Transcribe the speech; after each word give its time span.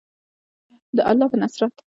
د 0.95 0.97
الله 1.09 1.27
په 1.31 1.37
نصرت. 1.41 1.75